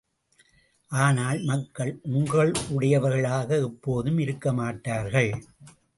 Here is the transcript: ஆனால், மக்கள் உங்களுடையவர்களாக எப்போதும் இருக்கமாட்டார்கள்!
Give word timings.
ஆனால், 0.91 1.39
மக்கள் 1.43 1.91
உங்களுடையவர்களாக 2.11 3.49
எப்போதும் 3.61 4.17
இருக்கமாட்டார்கள்! 4.17 5.31